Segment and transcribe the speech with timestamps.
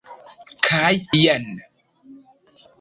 [0.67, 1.47] Kaj jen!